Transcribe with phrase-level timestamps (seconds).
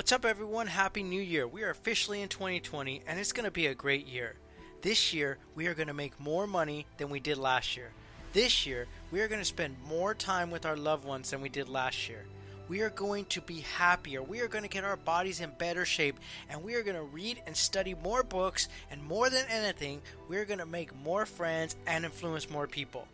[0.00, 0.66] What's up, everyone?
[0.66, 1.46] Happy New Year.
[1.46, 4.36] We are officially in 2020, and it's going to be a great year.
[4.80, 7.90] This year, we are going to make more money than we did last year.
[8.32, 11.50] This year, we are going to spend more time with our loved ones than we
[11.50, 12.24] did last year.
[12.66, 14.22] We are going to be happier.
[14.22, 17.02] We are going to get our bodies in better shape, and we are going to
[17.02, 18.70] read and study more books.
[18.90, 23.06] And more than anything, we are going to make more friends and influence more people.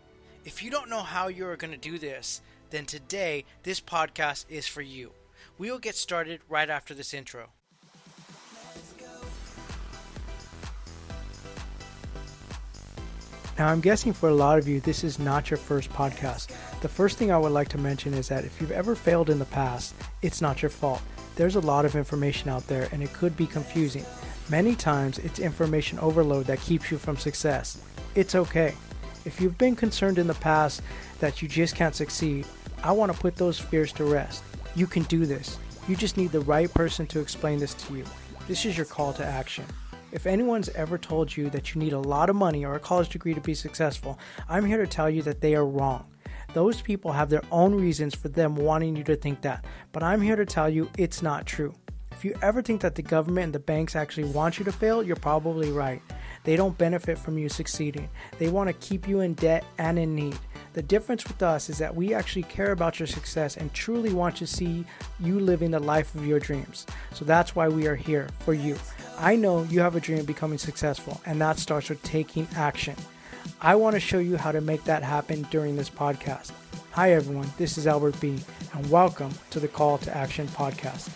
[0.45, 4.45] If you don't know how you are going to do this, then today this podcast
[4.49, 5.11] is for you.
[5.59, 7.49] We will get started right after this intro.
[13.59, 16.49] Now, I'm guessing for a lot of you, this is not your first podcast.
[16.83, 19.39] The first thing I would like to mention is that if you've ever failed in
[19.39, 21.01] the past, it's not your fault.
[21.37, 24.05] There's a lot of information out there and it could be confusing.
[24.51, 27.79] Many times, it's information overload that keeps you from success.
[28.15, 28.75] It's okay.
[29.25, 30.83] If you've been concerned in the past
[31.21, 32.47] that you just can't succeed,
[32.85, 34.43] I want to put those fears to rest.
[34.77, 35.59] You can do this.
[35.89, 38.05] You just need the right person to explain this to you.
[38.47, 39.65] This is your call to action.
[40.13, 43.09] If anyone's ever told you that you need a lot of money or a college
[43.09, 44.19] degree to be successful,
[44.51, 46.07] I'm here to tell you that they are wrong.
[46.53, 50.21] Those people have their own reasons for them wanting you to think that, but I'm
[50.21, 51.75] here to tell you it's not true.
[52.13, 55.03] If you ever think that the government and the banks actually want you to fail,
[55.03, 56.03] you're probably right.
[56.45, 58.09] They don't benefit from you succeeding.
[58.39, 60.39] They want to keep you in debt and in need.
[60.77, 64.37] The difference with us is that we actually care about your success and truly want
[64.37, 64.85] to see
[65.19, 66.85] you living the life of your dreams.
[67.15, 68.77] So that's why we are here for you.
[69.19, 72.95] I know you have a dream of becoming successful, and that starts with taking action.
[73.63, 76.53] I want to show you how to make that happen during this podcast.
[76.91, 77.51] Hi, everyone.
[77.57, 78.39] This is Albert B.,
[78.75, 81.09] and welcome to the Call to Action podcast.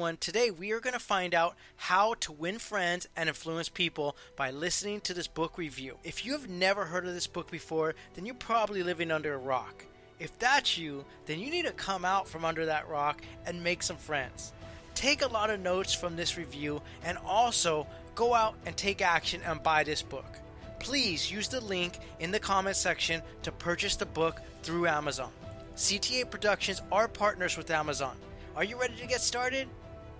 [0.00, 0.16] Everyone.
[0.16, 4.50] Today we are going to find out how to win friends and influence people by
[4.50, 5.98] listening to this book review.
[6.04, 9.38] If you have never heard of this book before, then you're probably living under a
[9.38, 9.84] rock.
[10.18, 13.82] If that's you, then you need to come out from under that rock and make
[13.82, 14.54] some friends.
[14.94, 19.42] Take a lot of notes from this review and also go out and take action
[19.44, 20.38] and buy this book.
[20.78, 25.30] Please use the link in the comment section to purchase the book through Amazon.
[25.76, 28.16] CTA Productions are partners with Amazon.
[28.56, 29.68] Are you ready to get started?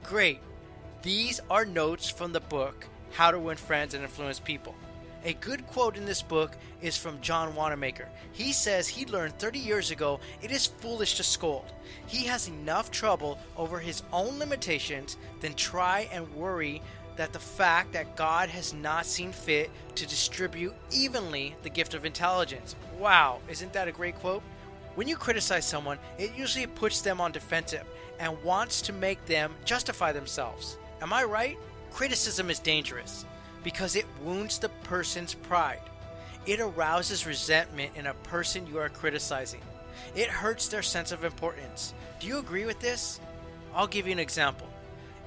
[0.04, 0.40] Great.
[1.02, 4.74] These are notes from the book How to Win Friends and Influence People.
[5.24, 8.08] A good quote in this book is from John Wanamaker.
[8.32, 11.72] He says he learned 30 years ago it is foolish to scold.
[12.06, 16.82] He has enough trouble over his own limitations than try and worry
[17.16, 22.04] that the fact that God has not seen fit to distribute evenly the gift of
[22.04, 22.74] intelligence.
[22.98, 24.42] Wow, isn't that a great quote?
[24.94, 27.84] When you criticize someone, it usually puts them on defensive
[28.20, 30.76] and wants to make them justify themselves.
[31.00, 31.58] Am I right?
[31.90, 33.24] Criticism is dangerous
[33.64, 35.80] because it wounds the person's pride.
[36.46, 39.60] It arouses resentment in a person you are criticizing.
[40.14, 41.94] It hurts their sense of importance.
[42.20, 43.20] Do you agree with this?
[43.74, 44.68] I'll give you an example.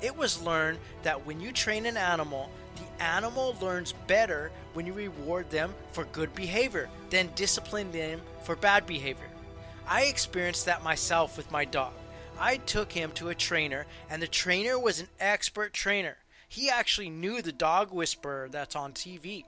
[0.02, 4.94] It was learned that when you train an animal, the animal learns better when you
[4.94, 9.30] reward them for good behavior than discipline them for bad behavior.
[9.88, 11.94] I experienced that myself with my dog.
[12.40, 16.18] I took him to a trainer, and the trainer was an expert trainer.
[16.48, 19.46] He actually knew the dog whisperer that's on TV.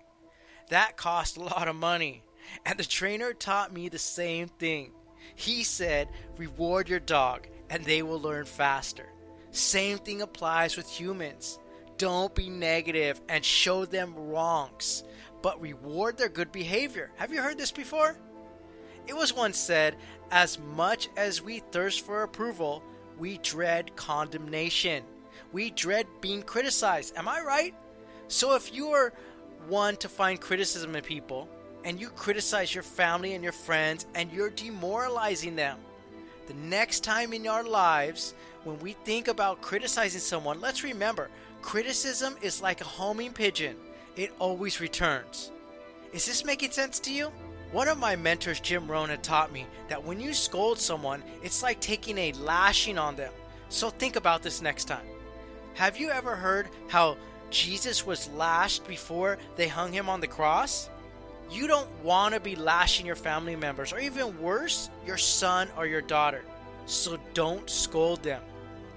[0.70, 2.24] That cost a lot of money,
[2.66, 4.92] and the trainer taught me the same thing.
[5.36, 9.08] He said, Reward your dog, and they will learn faster.
[9.52, 11.60] Same thing applies with humans.
[11.98, 15.04] Don't be negative and show them wrongs,
[15.42, 17.12] but reward their good behavior.
[17.16, 18.18] Have you heard this before?
[19.08, 19.96] It was once said,
[20.32, 22.84] as much as we thirst for approval,
[23.18, 25.04] we dread condemnation.
[25.52, 27.16] We dread being criticized.
[27.18, 27.74] Am I right?
[28.28, 29.14] So if you are
[29.68, 31.48] one to find criticism in people,
[31.84, 35.78] and you criticize your family and your friends, and you're demoralizing them,
[36.48, 41.30] the next time in our lives when we think about criticizing someone, let's remember
[41.62, 43.76] criticism is like a homing pigeon,
[44.16, 45.52] it always returns.
[46.14, 47.32] Is this making sense to you?
[47.76, 51.62] One of my mentors, Jim Rohn, had taught me that when you scold someone, it's
[51.62, 53.34] like taking a lashing on them.
[53.68, 55.06] So think about this next time.
[55.74, 57.18] Have you ever heard how
[57.50, 60.90] Jesus was lashed before they hung him on the cross?
[61.52, 65.86] You don't want to be lashing your family members, or even worse, your son or
[65.86, 66.46] your daughter.
[66.86, 68.42] So don't scold them.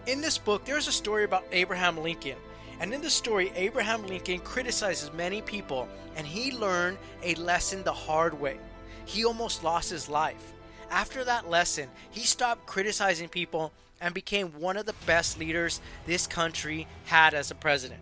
[0.06, 2.36] In this book, there's a story about Abraham Lincoln
[2.80, 7.92] and in the story, Abraham Lincoln criticizes many people, and he learned a lesson the
[7.92, 8.58] hard way.
[9.04, 10.52] He almost lost his life.
[10.90, 16.26] After that lesson, he stopped criticizing people and became one of the best leaders this
[16.26, 18.00] country had as a president.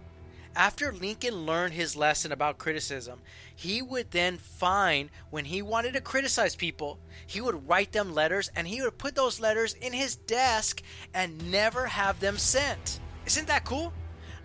[0.55, 3.21] After Lincoln learned his lesson about criticism,
[3.55, 8.51] he would then find when he wanted to criticize people, he would write them letters
[8.57, 10.83] and he would put those letters in his desk
[11.13, 13.01] and never have them sent.
[13.27, 13.93] Isn't that cool?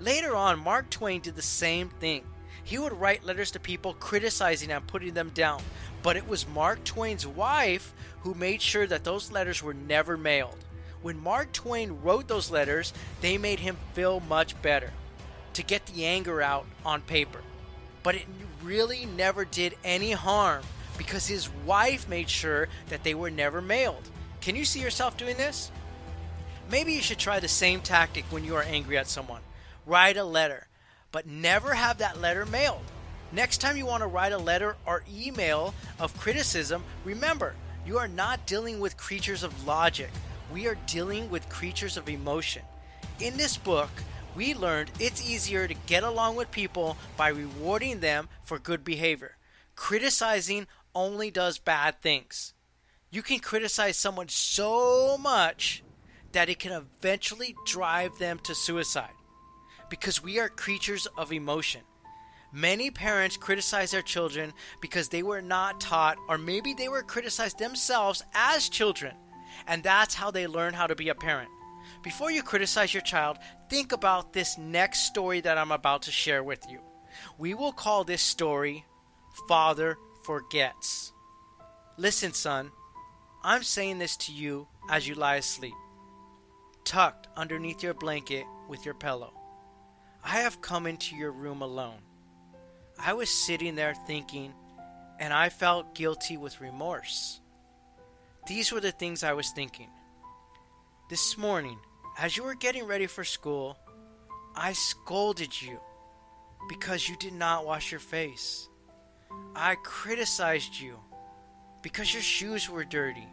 [0.02, 2.24] Later on, Mark Twain did the same thing.
[2.64, 5.62] He would write letters to people criticizing and putting them down,
[6.02, 10.58] but it was Mark Twain's wife who made sure that those letters were never mailed.
[11.04, 14.92] When Mark Twain wrote those letters, they made him feel much better
[15.54, 17.42] to get the anger out on paper.
[18.02, 18.26] But it
[18.64, 20.64] really never did any harm
[20.98, 24.10] because his wife made sure that they were never mailed.
[24.40, 25.70] Can you see yourself doing this?
[26.72, 29.42] Maybe you should try the same tactic when you are angry at someone.
[29.86, 30.68] Write a letter,
[31.12, 32.84] but never have that letter mailed.
[33.32, 37.56] Next time you want to write a letter or email of criticism, remember,
[37.86, 40.12] you are not dealing with creatures of logic.
[40.54, 42.62] We are dealing with creatures of emotion.
[43.20, 43.90] In this book,
[44.36, 49.38] we learned it's easier to get along with people by rewarding them for good behavior.
[49.76, 52.54] Criticizing only does bad things.
[53.10, 55.84] You can criticize someone so much
[56.34, 59.12] that it can eventually drive them to suicide
[59.92, 61.82] because we are creatures of emotion.
[62.54, 67.60] Many parents criticize their children because they were not taught, or maybe they were criticized
[67.60, 69.14] themselves as children,
[69.68, 71.50] and that's how they learn how to be a parent.
[72.04, 73.38] Before you criticize your child,
[73.70, 76.80] think about this next story that I'm about to share with you.
[77.38, 78.86] We will call this story
[79.48, 81.12] Father Forgets.
[81.98, 82.72] Listen, son,
[83.44, 85.74] I'm saying this to you as you lie asleep,
[86.86, 89.34] tucked underneath your blanket with your pillow.
[90.24, 92.02] I have come into your room alone.
[93.00, 94.54] I was sitting there thinking,
[95.20, 97.40] and I felt guilty with remorse.
[98.48, 99.90] These were the things I was thinking.
[101.10, 101.78] This morning,
[102.18, 103.78] as you were getting ready for school,
[104.56, 105.80] I scolded you
[106.70, 108.68] because you did not wash your face.
[109.56, 111.00] I criticized you
[111.82, 113.28] because your shoes were dirty.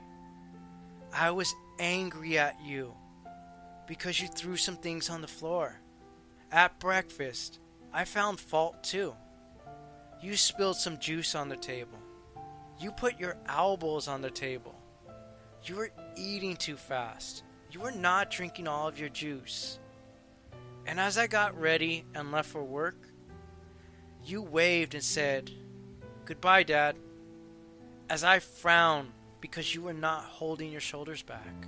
[1.12, 2.94] I was angry at you
[3.87, 5.81] because you threw some things on the floor.
[6.50, 7.59] At breakfast,
[7.93, 9.15] I found fault too.
[10.23, 11.99] You spilled some juice on the table.
[12.81, 14.75] You put your elbows on the table.
[15.65, 17.43] You were eating too fast.
[17.71, 19.79] You were not drinking all of your juice.
[20.87, 22.97] And as I got ready and left for work,
[24.25, 25.51] you waved and said,
[26.25, 26.97] Goodbye, Dad,
[28.09, 31.67] as I frowned because you were not holding your shoulders back.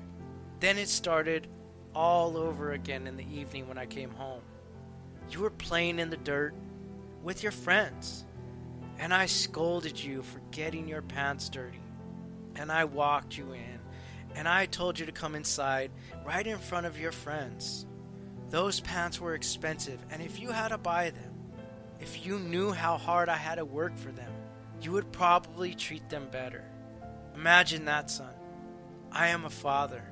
[0.58, 1.48] Then it started
[1.94, 4.42] all over again in the evening when I came home.
[5.30, 6.54] You were playing in the dirt
[7.22, 8.24] with your friends,
[8.98, 11.80] and I scolded you for getting your pants dirty,
[12.56, 13.80] and I walked you in
[14.34, 15.90] and I told you to come inside
[16.24, 17.86] right in front of your friends.
[18.50, 21.34] Those pants were expensive, and if you had to buy them,
[22.00, 24.32] if you knew how hard I had to work for them,
[24.80, 26.64] you would probably treat them better.
[27.34, 28.32] Imagine that, son.
[29.12, 30.02] I am a father.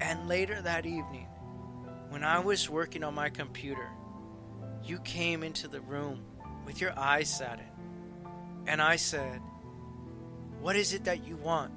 [0.00, 1.28] And later that evening,
[2.08, 3.88] when I was working on my computer,
[4.84, 6.20] you came into the room
[6.64, 8.28] with your eyes set in.
[8.66, 9.40] And I said,
[10.60, 11.72] What is it that you want?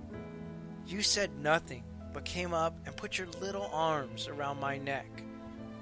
[0.88, 1.84] You said nothing,
[2.14, 5.24] but came up and put your little arms around my neck,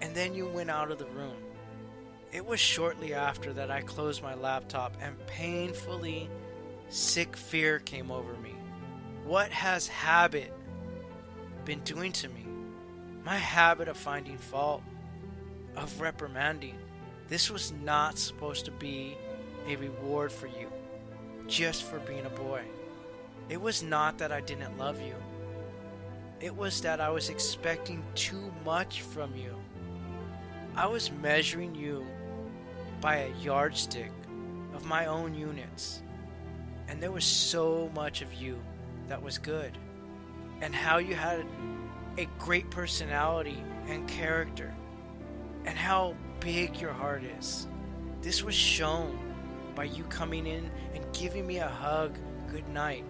[0.01, 1.37] and then you went out of the room.
[2.31, 6.29] It was shortly after that I closed my laptop and painfully
[6.89, 8.55] sick fear came over me.
[9.25, 10.53] What has habit
[11.65, 12.48] been doing to me?
[13.23, 14.81] My habit of finding fault,
[15.75, 16.77] of reprimanding.
[17.27, 19.17] This was not supposed to be
[19.67, 20.71] a reward for you,
[21.47, 22.63] just for being a boy.
[23.49, 25.15] It was not that I didn't love you.
[26.39, 29.55] It was that I was expecting too much from you.
[30.75, 32.05] I was measuring you
[33.01, 34.11] by a yardstick
[34.73, 36.01] of my own units.
[36.87, 38.59] And there was so much of you
[39.07, 39.77] that was good.
[40.61, 41.45] And how you had
[42.17, 44.73] a great personality and character.
[45.65, 47.67] And how big your heart is.
[48.21, 49.17] This was shown
[49.75, 52.17] by you coming in and giving me a hug
[52.49, 53.05] good night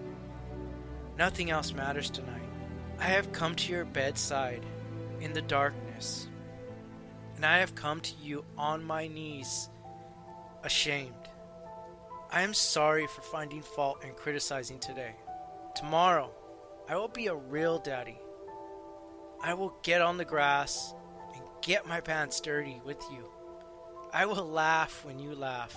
[1.20, 2.48] Nothing else matters tonight.
[2.98, 4.66] I have come to your bedside
[5.20, 6.30] in the darkness,
[7.36, 9.70] and I have come to you on my knees,
[10.64, 11.14] ashamed.
[12.32, 15.14] I am sorry for finding fault and criticizing today.
[15.76, 16.32] Tomorrow,
[16.88, 18.18] I will be a real daddy.
[19.42, 20.94] I will get on the grass
[21.34, 23.30] and get my pants dirty with you.
[24.12, 25.76] I will laugh when you laugh.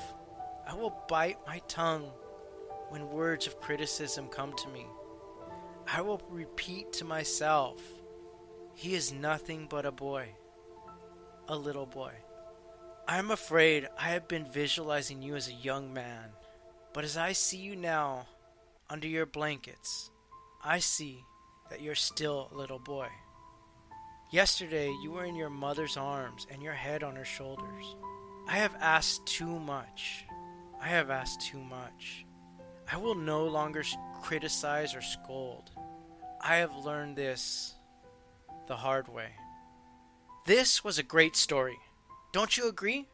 [0.66, 2.10] I will bite my tongue
[2.88, 4.86] when words of criticism come to me.
[5.86, 7.80] I will repeat to myself,
[8.74, 10.28] He is nothing but a boy,
[11.48, 12.12] a little boy.
[13.06, 16.30] I'm afraid I have been visualizing you as a young man,
[16.92, 18.26] but as I see you now,
[18.88, 20.10] under your blankets,
[20.64, 21.24] I see
[21.70, 23.08] that you're still a little boy.
[24.32, 27.96] Yesterday, you were in your mother's arms and your head on her shoulders.
[28.48, 30.24] I have asked too much.
[30.80, 32.24] I have asked too much.
[32.90, 33.84] I will no longer
[34.22, 35.70] criticize or scold.
[36.40, 37.74] I have learned this
[38.68, 39.32] the hard way.
[40.46, 41.76] This was a great story.
[42.32, 43.08] Don't you agree?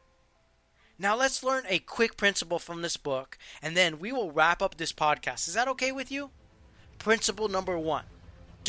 [0.97, 4.77] Now let's learn a quick principle from this book, and then we will wrap up
[4.77, 5.49] this podcast.
[5.49, 6.29] Is that okay with you?
[6.97, 8.05] Principle number one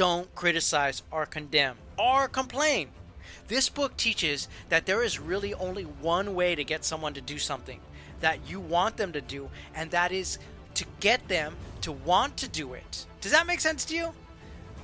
[0.00, 2.88] don't criticize or condemn or complain.
[3.49, 7.37] This book teaches that there is really only one way to get someone to do
[7.37, 7.80] something
[8.21, 10.38] that you want them to do, and that is
[10.73, 13.04] to get them to want to do it.
[13.21, 14.14] Does that make sense to you?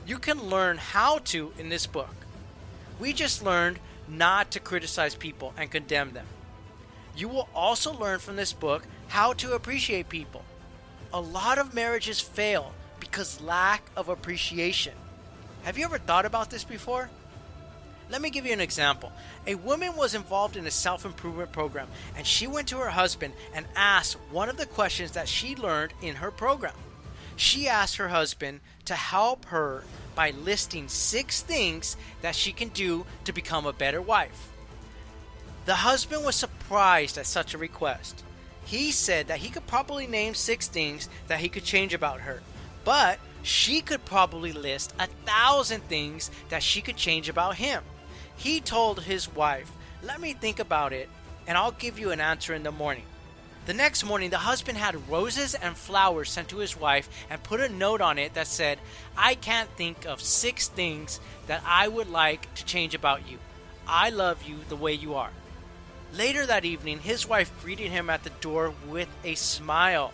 [0.07, 2.15] You can learn how to in this book.
[3.01, 6.27] We just learned not to criticize people and condemn them.
[7.17, 10.45] You will also learn from this book how to appreciate people.
[11.11, 14.93] A lot of marriages fail because lack of appreciation.
[15.67, 17.11] Have you ever thought about this before?
[18.09, 19.11] Let me give you an example.
[19.49, 23.35] A woman was involved in a self improvement program, and she went to her husband
[23.53, 26.77] and asked one of the questions that she learned in her program.
[27.35, 29.83] She asked her husband to help her
[30.15, 34.53] by listing six things that she can do to become a better wife.
[35.65, 38.23] The husband was surprised at such a request.
[38.65, 42.41] He said that he could probably name six things that he could change about her,
[42.85, 47.81] but she could probably list a thousand things that she could change about him.
[48.37, 49.71] He told his wife,
[50.03, 51.09] Let me think about it,
[51.47, 53.05] and I'll give you an answer in the morning.
[53.67, 57.61] The next morning, the husband had roses and flowers sent to his wife and put
[57.61, 58.81] a note on it that said,
[59.17, 63.39] I can't think of six things that I would like to change about you.
[63.87, 65.31] I love you the way you are.
[66.13, 70.13] Later that evening, his wife greeted him at the door with a smile.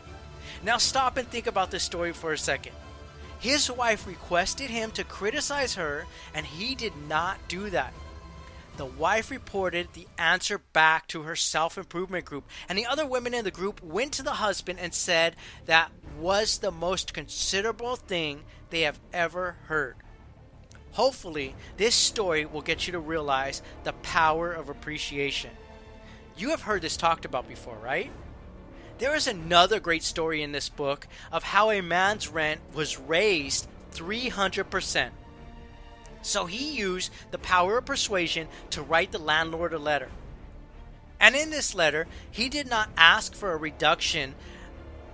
[0.63, 2.75] Now, stop and think about this story for a second.
[3.43, 7.93] His wife requested him to criticize her, and he did not do that.
[8.77, 13.35] The wife reported the answer back to her self improvement group, and the other women
[13.35, 15.35] in the group went to the husband and said
[15.67, 19.97] that was the most considerable thing they have ever heard.
[20.93, 25.51] Hopefully, this story will get you to realize the power of appreciation.
[26.37, 28.13] You have heard this talked about before, right?
[29.03, 33.67] There is another great story in this book of how a man's rent was raised
[33.95, 35.11] 300%.
[36.23, 40.09] So he used the power of persuasion to write the landlord a letter.
[41.19, 44.37] And in this letter, he did not ask for a reduction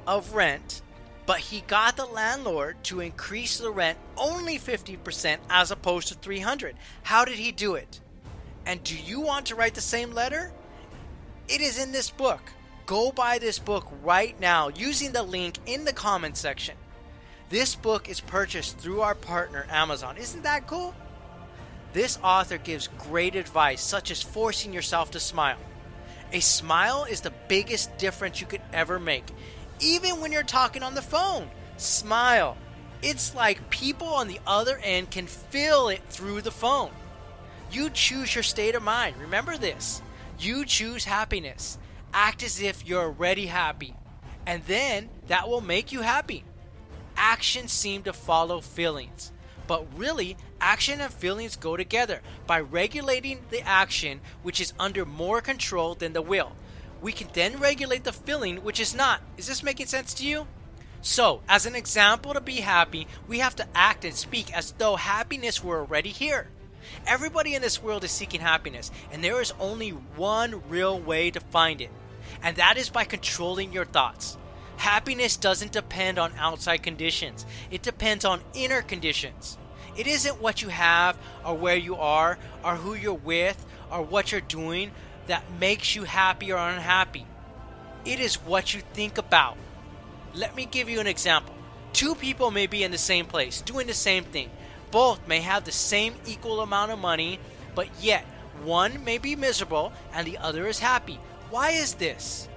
[0.07, 0.83] of rent,
[1.25, 6.77] but he got the landlord to increase the rent only 50% as opposed to 300.
[7.05, 8.01] How did he do it?
[8.67, 10.53] And do you want to write the same letter?
[11.49, 12.43] It is in this book.
[12.89, 16.75] Go buy this book right now using the link in the comments section.
[17.51, 20.17] This book is purchased through our partner Amazon.
[20.17, 20.95] Isn't that cool?
[21.93, 25.59] This author gives great advice, such as forcing yourself to smile.
[26.33, 29.27] A smile is the biggest difference you could ever make,
[29.81, 31.51] even when you're talking on the phone.
[31.77, 32.57] Smile.
[33.03, 36.93] It's like people on the other end can feel it through the phone.
[37.71, 39.17] You choose your state of mind.
[39.19, 40.01] Remember this.
[40.39, 41.77] You choose happiness.
[42.13, 43.95] Act as if you're already happy,
[44.47, 46.45] and then that will make you happy.
[47.17, 49.33] Actions seem to follow feelings,
[49.67, 52.23] but really, action and feelings go together.
[52.47, 56.53] By regulating the action, which is under more control than the will,
[57.01, 59.21] we can then regulate the feeling, which is not.
[59.37, 60.47] Is this making sense to you?
[61.01, 64.97] So, as an example to be happy, we have to act and speak as though
[64.97, 66.49] happiness were already here.
[67.07, 71.41] Everybody in this world is seeking happiness, and there is only one real way to
[71.41, 71.91] find it,
[72.43, 74.37] and that is by controlling your thoughts.
[74.77, 79.59] Happiness doesn't depend on outside conditions, it depends on inner conditions.
[79.97, 84.31] It isn't what you have, or where you are, or who you're with, or what
[84.31, 84.93] you're doing
[85.27, 87.27] that makes you happy or unhappy.
[88.05, 89.57] It is what you think about.
[90.35, 91.55] Let me give you an example.
[91.93, 94.51] Two people may be in the same place, doing the same thing,
[94.91, 97.39] both may have the same equal amount of money,
[97.75, 98.25] but yet
[98.63, 101.19] one may be miserable and the other is happy.
[101.51, 102.49] Why is this?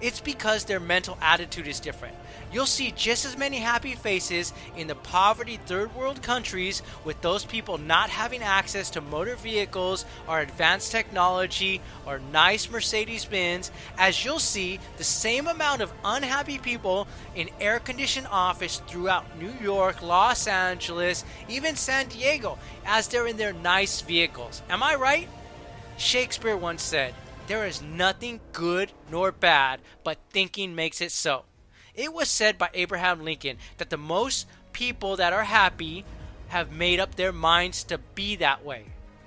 [0.00, 2.14] It's because their mental attitude is different.
[2.52, 7.44] You'll see just as many happy faces in the poverty third world countries with those
[7.44, 14.24] people not having access to motor vehicles or advanced technology or nice Mercedes Benz as
[14.24, 20.02] you'll see the same amount of unhappy people in air conditioned office throughout New York,
[20.02, 24.62] Los Angeles, even San Diego as they're in their nice vehicles.
[24.68, 25.28] Am I right?
[25.98, 27.14] Shakespeare once said,
[27.50, 31.42] there is nothing good nor bad, but thinking makes it so.
[31.96, 36.04] It was said by Abraham Lincoln that the most people that are happy
[36.46, 38.84] have made up their minds to be that way.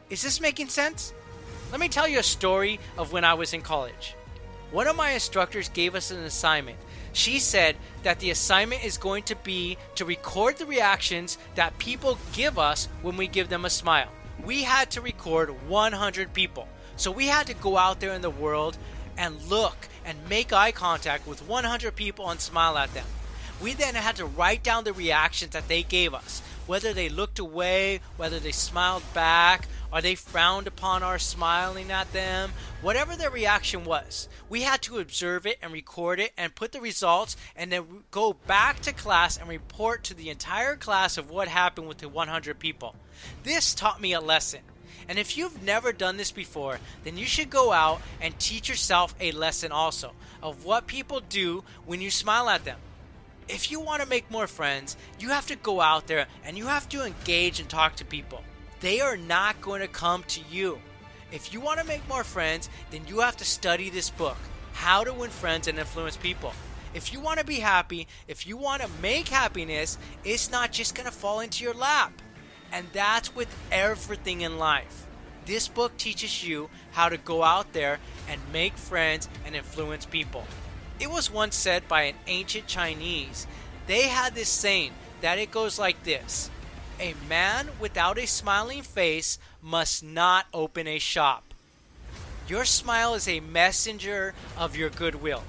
[0.10, 1.12] Is this making sense?
[1.70, 4.16] Let me tell you a story of when I was in college.
[4.72, 6.78] One of my instructors gave us an assignment.
[7.12, 12.18] She said that the assignment is going to be to record the reactions that people
[12.32, 14.08] give us when we give them a smile.
[14.46, 16.70] We had to record 100 people.
[17.04, 18.78] So we had to go out there in the world
[19.18, 23.06] and look and make eye contact with 100 people and smile at them.
[23.62, 27.40] We then had to write down the reactions that they gave us, whether they looked
[27.40, 33.30] away, whether they smiled back, or they frowned upon our smiling at them, whatever their
[33.30, 34.30] reaction was.
[34.48, 38.32] We had to observe it and record it and put the results and then go
[38.32, 42.60] back to class and report to the entire class of what happened with the 100
[42.60, 42.96] people.
[43.44, 44.62] This taught me a lesson.
[45.08, 49.16] And if you've never done this before, then you should go out and teach yourself
[49.20, 52.80] a lesson also of what people do when you smile at them.
[53.48, 56.68] If you want to make more friends, you have to go out there and you
[56.68, 58.44] have to engage and talk to people.
[58.80, 60.80] They are not going to come to you.
[61.32, 64.38] If you want to make more friends, then you have to study this book,
[64.74, 66.54] How to Win Friends and Influence People.
[66.94, 70.96] If you want to be happy, if you want to make happiness, it's not just
[70.96, 72.14] going to fall into your lap.
[72.74, 75.06] And that's with everything in life.
[75.46, 80.46] This book teaches you how to go out there and make friends and influence people.
[81.00, 83.46] It was once said by an ancient Chinese.
[83.86, 86.50] They had this saying that it goes like this
[87.00, 91.54] A man without a smiling face must not open a shop.
[92.48, 95.44] Your smile is a messenger of your goodwill.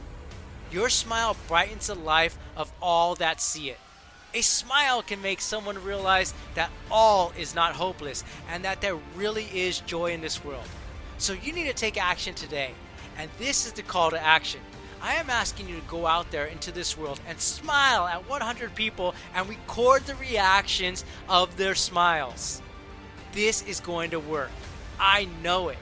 [0.70, 3.78] Your smile brightens the life of all that see it.
[4.34, 9.44] A smile can make someone realize that all is not hopeless and that there really
[9.44, 10.66] is joy in this world.
[11.18, 12.72] So you need to take action today.
[13.16, 14.60] And this is the call to action.
[15.00, 18.74] I am asking you to go out there into this world and smile at 100
[18.74, 22.60] people and record the reactions of their smiles.
[23.32, 24.50] This is going to work.
[24.98, 25.78] I know it.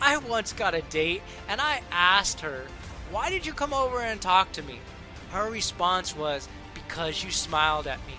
[0.00, 2.66] I once got a date and I asked her,
[3.10, 4.78] Why did you come over and talk to me?
[5.30, 6.48] Her response was,
[6.88, 8.14] because you smiled at me.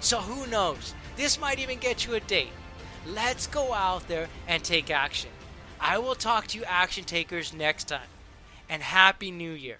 [0.00, 0.94] So who knows?
[1.16, 2.50] This might even get you a date.
[3.06, 5.30] Let's go out there and take action.
[5.80, 8.08] I will talk to you action takers next time.
[8.68, 9.78] And Happy New Year.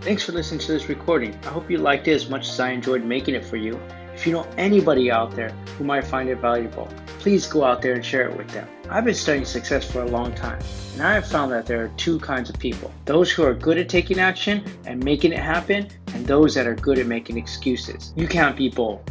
[0.00, 1.38] Thanks for listening to this recording.
[1.44, 3.80] I hope you liked it as much as I enjoyed making it for you.
[4.14, 6.88] If you know anybody out there who might find it valuable,
[7.22, 8.66] please go out there and share it with them.
[8.90, 10.60] I've been studying success for a long time,
[10.94, 13.78] and I have found that there are two kinds of people those who are good
[13.78, 18.12] at taking action and making it happen, and those that are good at making excuses.
[18.16, 19.02] You can't be both.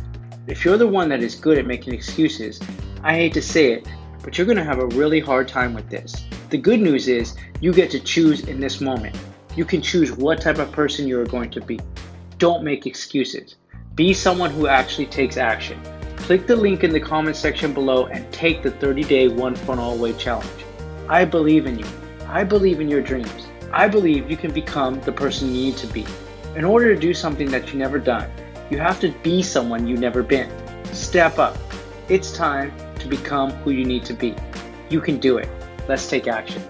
[0.45, 2.59] If you're the one that is good at making excuses,
[3.01, 3.87] I hate to say it,
[4.21, 6.25] but you're going to have a really hard time with this.
[6.49, 9.15] The good news is you get to choose in this moment.
[9.55, 11.79] You can choose what type of person you are going to be.
[12.39, 13.55] Don't make excuses.
[13.95, 15.81] Be someone who actually takes action.
[16.31, 19.91] Click the link in the comment section below and take the 30 day one funnel
[19.91, 20.63] away challenge.
[21.09, 21.85] I believe in you.
[22.25, 23.47] I believe in your dreams.
[23.73, 26.05] I believe you can become the person you need to be.
[26.55, 28.31] In order to do something that you've never done,
[28.69, 30.49] you have to be someone you've never been.
[30.93, 31.57] Step up.
[32.07, 34.33] It's time to become who you need to be.
[34.89, 35.49] You can do it.
[35.89, 36.63] Let's take action.